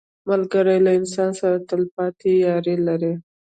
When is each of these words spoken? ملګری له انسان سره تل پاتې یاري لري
ملګری 0.29 0.77
له 0.85 0.91
انسان 0.99 1.29
سره 1.39 1.55
تل 1.69 1.81
پاتې 1.95 2.31
یاري 2.45 2.75
لري 2.87 3.13